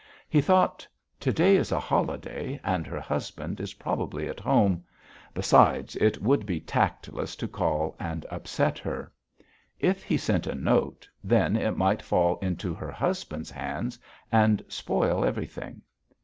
[0.27, 0.87] He thought:
[1.19, 4.83] "To day is a holiday and her husband is probably at home.
[5.35, 9.11] Besides it would be tactless to call and upset her.
[9.79, 13.99] If he sent a note then it might fall into her husband's hands
[14.31, 15.83] and spoil everything.